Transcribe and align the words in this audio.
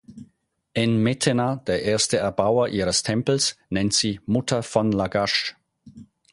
En-metena, 0.73 1.57
der 1.67 1.83
erste 1.83 2.17
Erbauer 2.17 2.69
ihres 2.69 3.03
Tempels, 3.03 3.55
nennt 3.69 3.93
sie 3.93 4.19
„Mutter 4.25 4.63
von 4.63 4.91
Lagasch“. 4.91 5.55